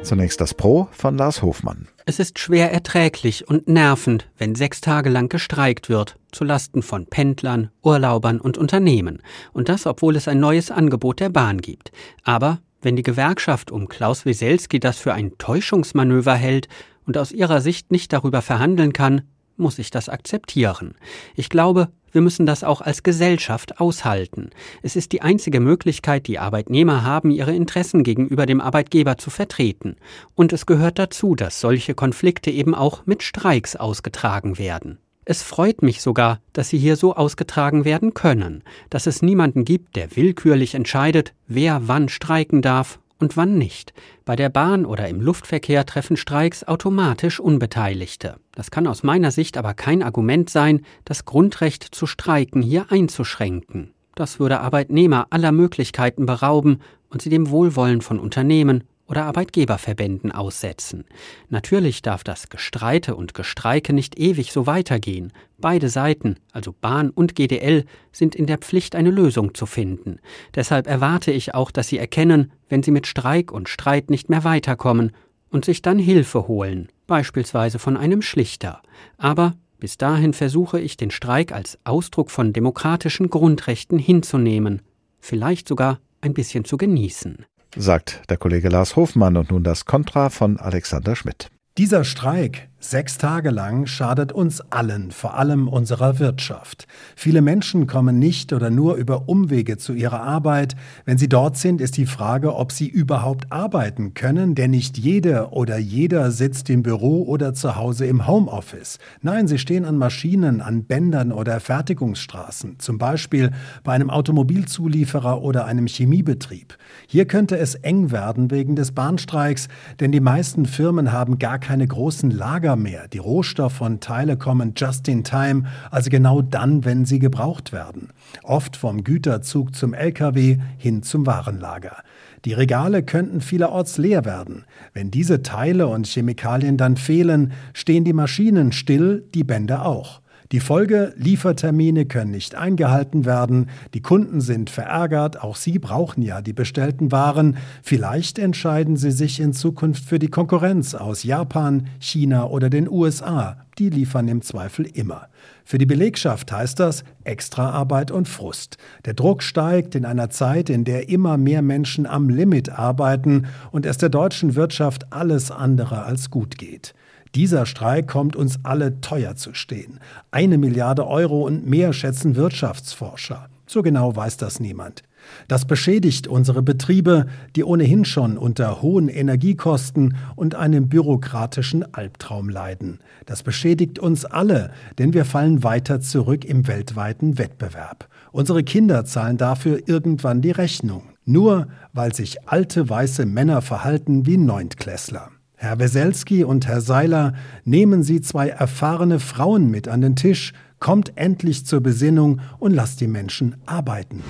Zunächst 0.02 0.40
das 0.40 0.54
Pro 0.54 0.88
von 0.92 1.16
Lars 1.18 1.42
Hofmann. 1.42 1.86
Es 2.06 2.18
ist 2.18 2.38
schwer 2.38 2.72
erträglich 2.72 3.46
und 3.48 3.68
nervend, 3.68 4.28
wenn 4.38 4.54
sechs 4.54 4.80
Tage 4.80 5.10
lang 5.10 5.28
gestreikt 5.28 5.88
wird, 5.88 6.16
zu 6.32 6.44
Lasten 6.44 6.82
von 6.82 7.06
Pendlern, 7.06 7.70
Urlaubern 7.82 8.40
und 8.40 8.56
Unternehmen. 8.56 9.22
Und 9.52 9.68
das, 9.68 9.86
obwohl 9.86 10.16
es 10.16 10.26
ein 10.26 10.40
neues 10.40 10.70
Angebot 10.70 11.20
der 11.20 11.28
Bahn 11.28 11.58
gibt. 11.58 11.92
Aber 12.24 12.60
wenn 12.80 12.96
die 12.96 13.02
Gewerkschaft 13.02 13.70
um 13.70 13.88
Klaus 13.88 14.24
Weselski 14.24 14.80
das 14.80 14.98
für 14.98 15.12
ein 15.12 15.36
Täuschungsmanöver 15.36 16.34
hält 16.34 16.68
und 17.06 17.18
aus 17.18 17.30
ihrer 17.30 17.60
Sicht 17.60 17.92
nicht 17.92 18.12
darüber 18.12 18.40
verhandeln 18.40 18.92
kann, 18.92 19.22
muss 19.58 19.78
ich 19.78 19.90
das 19.90 20.08
akzeptieren. 20.08 20.94
Ich 21.36 21.50
glaube, 21.50 21.88
wir 22.12 22.20
müssen 22.20 22.46
das 22.46 22.62
auch 22.62 22.80
als 22.80 23.02
Gesellschaft 23.02 23.80
aushalten. 23.80 24.50
Es 24.82 24.96
ist 24.96 25.12
die 25.12 25.22
einzige 25.22 25.60
Möglichkeit, 25.60 26.26
die 26.26 26.38
Arbeitnehmer 26.38 27.04
haben, 27.04 27.30
ihre 27.30 27.54
Interessen 27.54 28.04
gegenüber 28.04 28.46
dem 28.46 28.60
Arbeitgeber 28.60 29.18
zu 29.18 29.30
vertreten. 29.30 29.96
Und 30.34 30.52
es 30.52 30.66
gehört 30.66 30.98
dazu, 30.98 31.34
dass 31.34 31.60
solche 31.60 31.94
Konflikte 31.94 32.50
eben 32.50 32.74
auch 32.74 33.06
mit 33.06 33.22
Streiks 33.22 33.76
ausgetragen 33.76 34.58
werden. 34.58 34.98
Es 35.24 35.42
freut 35.42 35.82
mich 35.82 36.00
sogar, 36.00 36.40
dass 36.52 36.70
sie 36.70 36.78
hier 36.78 36.96
so 36.96 37.14
ausgetragen 37.14 37.84
werden 37.84 38.14
können, 38.14 38.62
dass 38.88 39.06
es 39.06 39.22
niemanden 39.22 39.64
gibt, 39.64 39.96
der 39.96 40.16
willkürlich 40.16 40.74
entscheidet, 40.74 41.34
wer 41.46 41.88
wann 41.88 42.08
streiken 42.08 42.62
darf 42.62 42.99
und 43.20 43.36
wann 43.36 43.58
nicht. 43.58 43.92
Bei 44.24 44.36
der 44.36 44.48
Bahn 44.48 44.84
oder 44.86 45.08
im 45.08 45.20
Luftverkehr 45.20 45.86
treffen 45.86 46.16
Streiks 46.16 46.64
automatisch 46.64 47.40
Unbeteiligte. 47.40 48.36
Das 48.52 48.70
kann 48.70 48.86
aus 48.86 49.02
meiner 49.02 49.30
Sicht 49.30 49.56
aber 49.56 49.74
kein 49.74 50.02
Argument 50.02 50.50
sein, 50.50 50.82
das 51.04 51.24
Grundrecht 51.24 51.82
zu 51.82 52.06
streiken 52.06 52.62
hier 52.62 52.86
einzuschränken. 52.90 53.92
Das 54.14 54.40
würde 54.40 54.60
Arbeitnehmer 54.60 55.28
aller 55.30 55.52
Möglichkeiten 55.52 56.26
berauben 56.26 56.80
und 57.10 57.22
sie 57.22 57.30
dem 57.30 57.50
Wohlwollen 57.50 58.00
von 58.00 58.18
Unternehmen 58.18 58.84
oder 59.10 59.24
Arbeitgeberverbänden 59.24 60.32
aussetzen. 60.32 61.04
Natürlich 61.48 62.00
darf 62.00 62.24
das 62.24 62.48
Gestreite 62.48 63.16
und 63.16 63.34
Gestreike 63.34 63.92
nicht 63.92 64.18
ewig 64.18 64.52
so 64.52 64.66
weitergehen. 64.66 65.32
Beide 65.58 65.88
Seiten, 65.88 66.36
also 66.52 66.74
Bahn 66.80 67.10
und 67.10 67.34
GDL, 67.34 67.84
sind 68.12 68.34
in 68.34 68.46
der 68.46 68.58
Pflicht, 68.58 68.94
eine 68.94 69.10
Lösung 69.10 69.54
zu 69.54 69.66
finden. 69.66 70.20
Deshalb 70.54 70.86
erwarte 70.86 71.32
ich 71.32 71.54
auch, 71.54 71.70
dass 71.70 71.88
sie 71.88 71.98
erkennen, 71.98 72.52
wenn 72.68 72.82
sie 72.82 72.92
mit 72.92 73.06
Streik 73.06 73.52
und 73.52 73.68
Streit 73.68 74.08
nicht 74.08 74.30
mehr 74.30 74.44
weiterkommen 74.44 75.12
und 75.50 75.64
sich 75.64 75.82
dann 75.82 75.98
Hilfe 75.98 76.48
holen, 76.48 76.88
beispielsweise 77.06 77.78
von 77.78 77.96
einem 77.96 78.22
Schlichter. 78.22 78.80
Aber 79.18 79.54
Bis 79.80 79.96
dahin 79.96 80.34
versuche 80.34 80.78
ich, 80.78 80.98
den 80.98 81.10
Streik 81.10 81.52
als 81.52 81.78
Ausdruck 81.84 82.30
von 82.30 82.52
demokratischen 82.52 83.30
Grundrechten 83.30 83.98
hinzunehmen, 83.98 84.82
vielleicht 85.20 85.66
sogar 85.66 86.00
ein 86.20 86.34
bisschen 86.34 86.66
zu 86.66 86.76
genießen. 86.76 87.46
Sagt 87.76 88.22
der 88.30 88.36
Kollege 88.36 88.68
Lars 88.68 88.96
Hofmann 88.96 89.36
und 89.36 89.50
nun 89.50 89.62
das 89.62 89.84
Kontra 89.84 90.30
von 90.30 90.58
Alexander 90.58 91.14
Schmidt. 91.14 91.50
Dieser 91.78 92.04
Streik 92.04 92.69
Sechs 92.82 93.18
Tage 93.18 93.50
lang 93.50 93.84
schadet 93.84 94.32
uns 94.32 94.62
allen, 94.72 95.10
vor 95.10 95.36
allem 95.36 95.68
unserer 95.68 96.18
Wirtschaft. 96.18 96.86
Viele 97.14 97.42
Menschen 97.42 97.86
kommen 97.86 98.18
nicht 98.18 98.54
oder 98.54 98.70
nur 98.70 98.94
über 98.94 99.28
Umwege 99.28 99.76
zu 99.76 99.92
ihrer 99.92 100.22
Arbeit. 100.22 100.76
Wenn 101.04 101.18
sie 101.18 101.28
dort 101.28 101.58
sind, 101.58 101.82
ist 101.82 101.98
die 101.98 102.06
Frage, 102.06 102.56
ob 102.56 102.72
sie 102.72 102.88
überhaupt 102.88 103.52
arbeiten 103.52 104.14
können, 104.14 104.54
denn 104.54 104.70
nicht 104.70 104.96
jede 104.96 105.50
oder 105.50 105.76
jeder 105.76 106.30
sitzt 106.30 106.70
im 106.70 106.82
Büro 106.82 107.24
oder 107.24 107.52
zu 107.52 107.76
Hause 107.76 108.06
im 108.06 108.26
Homeoffice. 108.26 108.98
Nein, 109.20 109.46
sie 109.46 109.58
stehen 109.58 109.84
an 109.84 109.98
Maschinen, 109.98 110.62
an 110.62 110.84
Bändern 110.84 111.32
oder 111.32 111.60
Fertigungsstraßen, 111.60 112.78
zum 112.78 112.96
Beispiel 112.96 113.50
bei 113.84 113.92
einem 113.92 114.08
Automobilzulieferer 114.08 115.42
oder 115.42 115.66
einem 115.66 115.86
Chemiebetrieb. 115.86 116.78
Hier 117.06 117.26
könnte 117.26 117.58
es 117.58 117.74
eng 117.74 118.10
werden 118.10 118.50
wegen 118.50 118.74
des 118.74 118.92
Bahnstreiks, 118.92 119.68
denn 120.00 120.12
die 120.12 120.20
meisten 120.20 120.64
Firmen 120.64 121.12
haben 121.12 121.38
gar 121.38 121.58
keine 121.58 121.86
großen 121.86 122.30
Lager 122.30 122.69
Lager 122.70 122.76
mehr. 122.76 123.08
Die 123.08 123.18
Rohstoffe 123.18 123.80
und 123.80 124.00
Teile 124.00 124.36
kommen 124.36 124.74
just 124.76 125.08
in 125.08 125.24
time, 125.24 125.64
also 125.90 126.08
genau 126.08 126.40
dann, 126.40 126.84
wenn 126.84 127.04
sie 127.04 127.18
gebraucht 127.18 127.72
werden. 127.72 128.10
Oft 128.44 128.76
vom 128.76 129.02
Güterzug 129.02 129.74
zum 129.74 129.92
LKW 129.92 130.58
hin 130.78 131.02
zum 131.02 131.26
Warenlager. 131.26 131.96
Die 132.44 132.52
Regale 132.52 133.02
könnten 133.02 133.40
vielerorts 133.40 133.98
leer 133.98 134.24
werden. 134.24 134.64
Wenn 134.92 135.10
diese 135.10 135.42
Teile 135.42 135.88
und 135.88 136.06
Chemikalien 136.06 136.76
dann 136.76 136.96
fehlen, 136.96 137.52
stehen 137.74 138.04
die 138.04 138.12
Maschinen 138.12 138.70
still, 138.70 139.24
die 139.34 139.44
Bänder 139.44 139.84
auch. 139.84 140.20
Die 140.52 140.58
Folge, 140.58 141.14
Liefertermine 141.16 142.06
können 142.06 142.32
nicht 142.32 142.56
eingehalten 142.56 143.24
werden, 143.24 143.70
die 143.94 144.02
Kunden 144.02 144.40
sind 144.40 144.68
verärgert, 144.68 145.40
auch 145.40 145.54
sie 145.54 145.78
brauchen 145.78 146.22
ja 146.22 146.42
die 146.42 146.52
bestellten 146.52 147.12
Waren. 147.12 147.56
Vielleicht 147.84 148.36
entscheiden 148.36 148.96
sie 148.96 149.12
sich 149.12 149.38
in 149.38 149.52
Zukunft 149.52 150.04
für 150.04 150.18
die 150.18 150.26
Konkurrenz 150.26 150.96
aus 150.96 151.22
Japan, 151.22 151.86
China 152.00 152.48
oder 152.48 152.68
den 152.68 152.90
USA. 152.90 153.64
Die 153.78 153.90
liefern 153.90 154.26
im 154.26 154.42
Zweifel 154.42 154.86
immer. 154.86 155.28
Für 155.64 155.78
die 155.78 155.86
Belegschaft 155.86 156.50
heißt 156.50 156.80
das 156.80 157.04
Extraarbeit 157.22 158.10
und 158.10 158.26
Frust. 158.26 158.76
Der 159.04 159.14
Druck 159.14 159.44
steigt 159.44 159.94
in 159.94 160.04
einer 160.04 160.30
Zeit, 160.30 160.68
in 160.68 160.82
der 160.82 161.08
immer 161.08 161.36
mehr 161.36 161.62
Menschen 161.62 162.06
am 162.06 162.28
Limit 162.28 162.70
arbeiten 162.70 163.46
und 163.70 163.86
es 163.86 163.98
der 163.98 164.08
deutschen 164.08 164.56
Wirtschaft 164.56 165.12
alles 165.12 165.52
andere 165.52 166.02
als 166.02 166.28
gut 166.28 166.58
geht. 166.58 166.92
Dieser 167.34 167.64
Streik 167.64 168.08
kommt 168.08 168.34
uns 168.34 168.58
alle 168.64 169.00
teuer 169.00 169.36
zu 169.36 169.54
stehen. 169.54 170.00
Eine 170.30 170.58
Milliarde 170.58 171.06
Euro 171.06 171.46
und 171.46 171.66
mehr 171.66 171.92
schätzen 171.92 172.34
Wirtschaftsforscher. 172.34 173.48
So 173.66 173.82
genau 173.82 174.16
weiß 174.16 174.36
das 174.36 174.58
niemand. 174.58 175.04
Das 175.46 175.64
beschädigt 175.64 176.26
unsere 176.26 176.60
Betriebe, 176.60 177.26
die 177.54 177.62
ohnehin 177.62 178.04
schon 178.04 178.36
unter 178.36 178.82
hohen 178.82 179.08
Energiekosten 179.08 180.16
und 180.34 180.56
einem 180.56 180.88
bürokratischen 180.88 181.94
Albtraum 181.94 182.48
leiden. 182.48 182.98
Das 183.26 183.44
beschädigt 183.44 184.00
uns 184.00 184.24
alle, 184.24 184.72
denn 184.98 185.12
wir 185.12 185.24
fallen 185.24 185.62
weiter 185.62 186.00
zurück 186.00 186.44
im 186.44 186.66
weltweiten 186.66 187.38
Wettbewerb. 187.38 188.08
Unsere 188.32 188.64
Kinder 188.64 189.04
zahlen 189.04 189.36
dafür 189.36 189.80
irgendwann 189.86 190.40
die 190.40 190.50
Rechnung, 190.50 191.04
nur 191.24 191.68
weil 191.92 192.12
sich 192.12 192.48
alte 192.48 192.88
weiße 192.88 193.24
Männer 193.24 193.62
verhalten 193.62 194.26
wie 194.26 194.36
Neuntklässler. 194.36 195.30
Herr 195.62 195.78
Weselski 195.78 196.42
und 196.42 196.66
Herr 196.66 196.80
Seiler, 196.80 197.34
nehmen 197.66 198.02
Sie 198.02 198.22
zwei 198.22 198.48
erfahrene 198.48 199.20
Frauen 199.20 199.70
mit 199.70 199.88
an 199.88 200.00
den 200.00 200.16
Tisch, 200.16 200.54
kommt 200.78 201.18
endlich 201.18 201.66
zur 201.66 201.82
Besinnung 201.82 202.40
und 202.58 202.72
lasst 202.72 203.02
die 203.02 203.06
Menschen 203.06 203.56
arbeiten. 203.66 204.22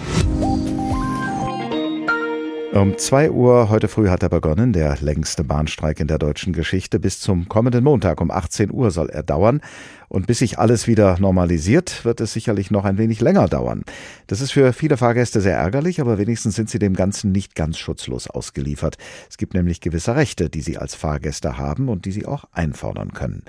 Um 2.73 2.97
2 2.97 3.33
Uhr 3.33 3.69
heute 3.69 3.89
früh 3.89 4.09
hat 4.11 4.23
er 4.23 4.29
begonnen, 4.29 4.73
der 4.73 4.97
längste 5.01 5.43
Bahnstreik 5.43 5.99
in 5.99 6.07
der 6.07 6.19
deutschen 6.19 6.53
Geschichte. 6.53 7.01
Bis 7.01 7.19
zum 7.19 7.49
kommenden 7.49 7.83
Montag 7.83 8.21
um 8.21 8.31
18 8.31 8.71
Uhr 8.71 8.93
soll 8.93 9.11
er 9.11 9.25
dauern. 9.25 9.61
Und 10.09 10.29
bis 10.29 10.39
sich 10.39 10.57
alles 10.61 10.87
wieder 10.87 11.19
normalisiert, 11.19 12.05
wird 12.05 12.21
es 12.21 12.33
sicherlich 12.33 12.71
noch 12.71 12.85
ein 12.85 12.97
wenig 12.97 13.21
länger 13.21 13.49
dauern. 13.49 13.83
Das 14.29 14.41
ist 14.41 14.53
für 14.53 14.73
viele 14.73 14.97
Fahrgäste 14.97 15.41
sehr 15.41 15.57
ärgerlich, 15.57 16.01
aber 16.01 16.17
wenigstens 16.17 16.55
sind 16.55 16.71
sie 16.71 16.79
dem 16.79 16.95
Ganzen 16.95 17.33
nicht 17.33 17.57
ganz 17.57 17.77
schutzlos 17.77 18.31
ausgeliefert. 18.31 18.99
Es 19.29 19.37
gibt 19.37 19.55
nämlich 19.55 19.81
gewisse 19.81 20.15
Rechte, 20.15 20.49
die 20.49 20.61
sie 20.61 20.79
als 20.79 20.95
Fahrgäste 20.95 21.59
haben 21.59 21.89
und 21.89 22.05
die 22.05 22.13
sie 22.13 22.25
auch 22.25 22.45
einfordern 22.53 23.13
können. 23.13 23.43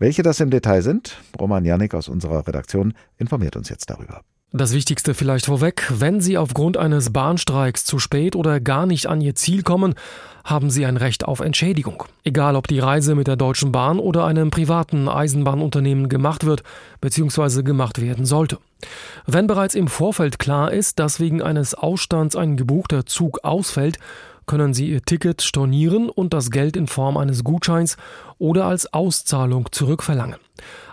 Welche 0.00 0.24
das 0.24 0.40
im 0.40 0.50
Detail 0.50 0.82
sind? 0.82 1.22
Roman 1.40 1.64
Janik 1.64 1.94
aus 1.94 2.08
unserer 2.08 2.44
Redaktion 2.44 2.94
informiert 3.18 3.54
uns 3.54 3.68
jetzt 3.68 3.88
darüber. 3.88 4.22
Das 4.56 4.72
Wichtigste 4.72 5.14
vielleicht 5.14 5.46
vorweg, 5.46 5.90
wenn 5.96 6.20
Sie 6.20 6.38
aufgrund 6.38 6.76
eines 6.76 7.12
Bahnstreiks 7.12 7.84
zu 7.84 7.98
spät 7.98 8.36
oder 8.36 8.60
gar 8.60 8.86
nicht 8.86 9.08
an 9.08 9.20
Ihr 9.20 9.34
Ziel 9.34 9.64
kommen, 9.64 9.96
haben 10.44 10.70
Sie 10.70 10.86
ein 10.86 10.96
Recht 10.96 11.24
auf 11.24 11.40
Entschädigung. 11.40 12.04
Egal 12.22 12.54
ob 12.54 12.68
die 12.68 12.78
Reise 12.78 13.16
mit 13.16 13.26
der 13.26 13.34
Deutschen 13.34 13.72
Bahn 13.72 13.98
oder 13.98 14.26
einem 14.26 14.52
privaten 14.52 15.08
Eisenbahnunternehmen 15.08 16.08
gemacht 16.08 16.46
wird 16.46 16.62
bzw. 17.00 17.64
gemacht 17.64 18.00
werden 18.00 18.26
sollte. 18.26 18.58
Wenn 19.26 19.48
bereits 19.48 19.74
im 19.74 19.88
Vorfeld 19.88 20.38
klar 20.38 20.72
ist, 20.72 21.00
dass 21.00 21.18
wegen 21.18 21.42
eines 21.42 21.74
Ausstands 21.74 22.36
ein 22.36 22.56
gebuchter 22.56 23.06
Zug 23.06 23.40
ausfällt, 23.42 23.98
können 24.46 24.74
Sie 24.74 24.90
Ihr 24.90 25.02
Ticket 25.02 25.42
stornieren 25.42 26.08
und 26.08 26.34
das 26.34 26.50
Geld 26.50 26.76
in 26.76 26.86
Form 26.86 27.16
eines 27.16 27.44
Gutscheins 27.44 27.96
oder 28.38 28.66
als 28.66 28.92
Auszahlung 28.92 29.68
zurückverlangen. 29.72 30.38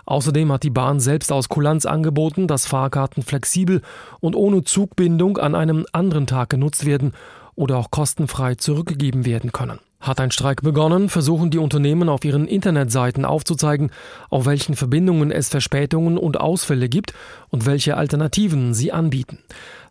Außerdem 0.04 0.50
hat 0.52 0.62
die 0.62 0.70
Bahn 0.70 1.00
selbst 1.00 1.32
aus 1.32 1.48
Kulanz 1.48 1.86
angeboten, 1.86 2.46
dass 2.46 2.66
Fahrkarten 2.66 3.22
flexibel 3.22 3.82
und 4.20 4.34
ohne 4.34 4.64
Zugbindung 4.64 5.38
an 5.38 5.54
einem 5.54 5.86
anderen 5.92 6.26
Tag 6.26 6.50
genutzt 6.50 6.84
werden 6.84 7.12
oder 7.54 7.76
auch 7.78 7.90
kostenfrei 7.90 8.54
zurückgegeben 8.54 9.24
werden 9.24 9.52
können. 9.52 9.78
Hat 10.00 10.18
ein 10.18 10.32
Streik 10.32 10.62
begonnen, 10.62 11.08
versuchen 11.08 11.52
die 11.52 11.58
Unternehmen 11.58 12.08
auf 12.08 12.24
ihren 12.24 12.48
Internetseiten 12.48 13.24
aufzuzeigen, 13.24 13.92
auf 14.30 14.46
welchen 14.46 14.74
Verbindungen 14.74 15.30
es 15.30 15.48
Verspätungen 15.48 16.18
und 16.18 16.40
Ausfälle 16.40 16.88
gibt 16.88 17.14
und 17.50 17.66
welche 17.66 17.96
Alternativen 17.96 18.74
sie 18.74 18.90
anbieten. 18.90 19.38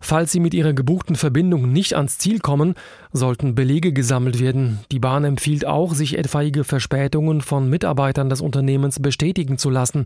Falls 0.03 0.31
Sie 0.31 0.39
mit 0.39 0.55
Ihrer 0.55 0.73
gebuchten 0.73 1.15
Verbindung 1.15 1.71
nicht 1.71 1.95
ans 1.95 2.17
Ziel 2.17 2.39
kommen, 2.39 2.73
sollten 3.13 3.53
Belege 3.53 3.93
gesammelt 3.93 4.39
werden. 4.39 4.79
Die 4.91 4.99
Bahn 4.99 5.23
empfiehlt 5.23 5.65
auch, 5.65 5.93
sich 5.93 6.17
etwaige 6.17 6.63
Verspätungen 6.63 7.41
von 7.41 7.69
Mitarbeitern 7.69 8.27
des 8.27 8.41
Unternehmens 8.41 8.99
bestätigen 8.99 9.59
zu 9.59 9.69
lassen. 9.69 10.05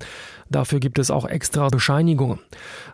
Dafür 0.50 0.82
gibt 0.82 1.00
es 1.00 1.12
auch 1.12 1.26
extra 1.26 1.70
Bescheinigungen. 1.70 2.40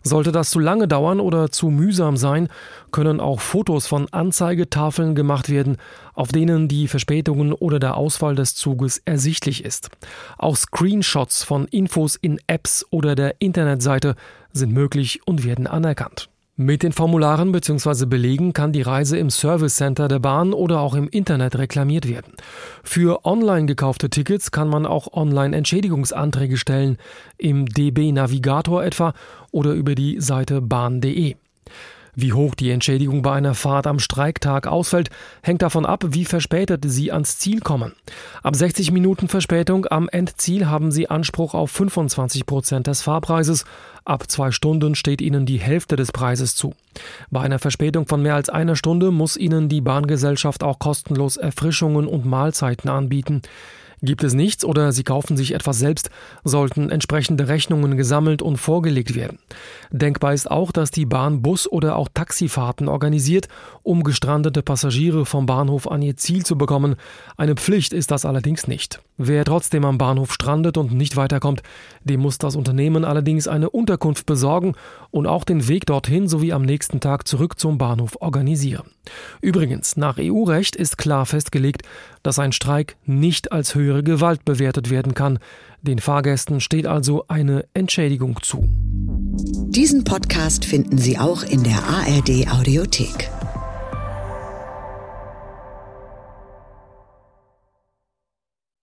Sollte 0.04 0.32
das 0.32 0.52
zu 0.52 0.60
lange 0.60 0.88
dauern 0.88 1.20
oder 1.20 1.52
zu 1.52 1.70
mühsam 1.70 2.18
sein, 2.18 2.50
können 2.92 3.20
auch 3.20 3.40
Fotos 3.40 3.88
von 3.88 4.08
Anzeigetafeln 4.12 5.16
gemacht 5.16 5.50
werden, 5.50 5.78
auf 6.14 6.32
denen 6.32 6.68
die 6.68 6.88
Verspätungen 6.88 7.52
oder 7.52 7.80
der 7.80 7.98
Ausfall 7.98 8.36
des 8.36 8.54
Zuges 8.54 9.02
ersichtlich 9.06 9.66
ist. 9.66 9.90
Auch 10.38 10.56
Screenshots 10.56 11.44
von 11.44 11.66
Infos 11.66 12.16
in 12.16 12.40
Apps 12.46 12.86
oder 12.92 13.16
der 13.16 13.36
Internetseite 13.40 14.16
sind 14.54 14.72
möglich 14.72 15.22
und 15.26 15.44
werden 15.44 15.66
anerkannt. 15.66 16.30
Mit 16.58 16.84
den 16.84 16.92
Formularen 16.92 17.54
bzw. 17.54 18.06
Belegen 18.06 18.52
kann 18.52 18.74
die 18.74 18.82
Reise 18.82 19.18
im 19.18 19.30
Service 19.30 19.78
Center 19.78 20.08
der 20.08 20.20
Bahn 20.20 20.54
oder 20.54 20.82
auch 20.82 20.96
im 20.96 21.08
Internet 21.08 21.58
reklamiert 21.58 22.10
werden. 22.10 22.34
Für 22.84 23.26
online 23.26 23.66
gekaufte 23.66 24.10
Tickets 24.10 24.52
kann 24.52 24.68
man 24.68 24.86
auch 24.86 25.14
online 25.14 25.56
Entschädigungsanträge 25.56 26.58
stellen, 26.58 26.98
im 27.38 27.66
DB 27.66 28.12
Navigator 28.12 28.84
etwa 28.84 29.14
oder 29.52 29.72
über 29.72 29.96
die 29.96 30.20
Seite 30.20 30.62
bahn.de. 30.62 31.36
Wie 32.16 32.34
hoch 32.34 32.56
die 32.56 32.72
Entschädigung 32.72 33.22
bei 33.22 33.34
einer 33.34 33.54
Fahrt 33.54 33.88
am 33.88 34.00
Streiktag 34.00 34.68
ausfällt, 34.68 35.10
hängt 35.42 35.62
davon 35.62 35.86
ab, 35.86 36.04
wie 36.10 36.26
verspätet 36.26 36.84
Sie 36.86 37.12
ans 37.12 37.38
Ziel 37.38 37.62
kommen. 37.62 37.94
Ab 38.44 38.56
60 38.56 38.92
Minuten 38.92 39.28
Verspätung 39.28 39.86
am 39.86 40.10
Endziel 40.10 40.68
haben 40.68 40.92
Sie 40.92 41.10
Anspruch 41.10 41.54
auf 41.54 41.72
25 41.72 42.46
Prozent 42.46 42.88
des 42.88 43.02
Fahrpreises. 43.02 43.66
Ab 44.04 44.30
zwei 44.30 44.52
Stunden 44.52 44.96
steht 44.96 45.22
Ihnen 45.22 45.46
die 45.46 45.60
Hälfte 45.60 45.96
des 45.96 46.12
Preises 46.12 46.56
zu. 46.56 46.74
Bei 47.30 47.42
einer 47.42 47.60
Verspätung 47.60 48.08
von 48.08 48.22
mehr 48.22 48.36
als 48.36 48.50
einer 48.50 48.76
Stunde 48.76 49.12
muss 49.12 49.38
Ihnen 49.38 49.70
die 49.70 49.82
Bahngesellschaft 49.82 50.64
auch 50.64 50.80
kostenlos 50.80 51.38
Erfrischungen 51.38 52.08
und 52.08 52.26
Mahlzeiten 52.26 52.90
anbieten. 52.90 53.42
Gibt 54.04 54.24
es 54.24 54.34
nichts 54.34 54.66
oder 54.66 54.92
Sie 54.92 55.04
kaufen 55.04 55.38
sich 55.38 55.54
etwas 55.54 55.78
selbst, 55.78 56.10
sollten 56.44 56.90
entsprechende 56.90 57.48
Rechnungen 57.48 57.98
gesammelt 57.98 58.42
und 58.42 58.58
vorgelegt 58.58 59.14
werden. 59.14 59.38
Denkbar 59.92 60.34
ist 60.34 60.50
auch, 60.50 60.72
dass 60.72 60.90
die 60.90 61.06
Bahn 61.06 61.44
Bus- 61.44 61.72
oder 61.72 61.96
auch 61.98 62.10
Taxifahrten 62.12 62.88
organisiert, 62.88 63.48
um 63.84 64.04
gestrandete 64.04 64.64
Passagiere 64.64 65.28
vom 65.28 65.46
Bahnhof 65.46 65.88
an 65.88 66.02
ihr 66.02 66.18
Ziel 66.18 66.44
zu 66.44 66.58
bekommen. 66.58 66.96
Eine 67.38 67.54
Pflicht 67.54 67.94
ist 67.94 68.10
das 68.10 68.26
allerdings 68.26 68.68
nicht. 68.68 69.02
Wer 69.18 69.46
trotzdem 69.46 69.86
am 69.86 70.00
Bahnhof 70.00 70.34
strandet 70.34 70.78
und 70.78 70.94
nicht 70.94 71.16
weiterkommt, 71.16 71.62
dem 72.04 72.22
muss 72.22 72.40
das 72.40 72.56
Unternehmen 72.56 73.06
allerdings 73.06 73.48
eine 73.48 73.70
Unterkunft 73.70 74.26
besorgen 74.26 74.74
und 75.12 75.28
auch 75.28 75.44
den 75.44 75.68
Weg 75.68 75.86
dorthin 75.86 76.28
sowie 76.28 76.54
am 76.54 76.64
nächsten 76.64 77.02
Tag 77.02 77.28
zurück 77.28 77.60
zum 77.60 77.78
Bahnhof 77.78 78.18
organisieren. 78.20 78.90
Übrigens, 79.42 79.96
nach 79.96 80.18
EU-Recht 80.20 80.76
ist 80.76 80.98
klar 80.98 81.28
festgelegt, 81.28 81.84
dass 82.24 82.40
ein 82.40 82.52
Streik 82.52 82.96
nicht 83.06 83.52
als 83.52 83.76
Höhe 83.76 83.82
höhere 83.82 84.04
Gewalt 84.04 84.46
bewertet 84.46 84.90
werden 84.90 85.14
kann. 85.14 85.40
Den 85.82 86.00
Fahrgästen 86.00 86.62
steht 86.62 86.88
also 86.88 87.26
eine 87.28 87.66
Entschädigung 87.74 88.38
zu. 88.42 88.64
Diesen 89.70 90.04
Podcast 90.04 90.66
finden 90.66 90.98
Sie 90.98 91.18
auch 91.18 91.44
in 91.44 91.64
der 91.64 91.84
ARD 91.84 92.48
Audiothek. 92.52 93.30